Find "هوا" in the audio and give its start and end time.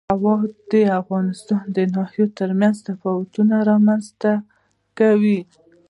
0.13-0.35